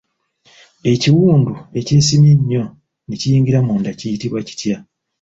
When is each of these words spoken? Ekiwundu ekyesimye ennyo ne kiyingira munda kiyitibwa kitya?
Ekiwundu 0.91 1.53
ekyesimye 1.79 2.31
ennyo 2.35 2.63
ne 3.07 3.15
kiyingira 3.19 3.59
munda 3.67 3.91
kiyitibwa 3.99 4.39
kitya? 4.47 4.77